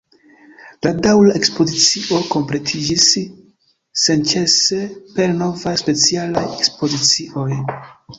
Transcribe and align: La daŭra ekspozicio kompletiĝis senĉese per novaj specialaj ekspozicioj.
La 0.85 0.91
daŭra 1.07 1.33
ekspozicio 1.39 2.21
kompletiĝis 2.35 3.05
senĉese 4.05 4.79
per 5.19 5.35
novaj 5.43 5.75
specialaj 5.83 6.45
ekspozicioj. 6.57 7.47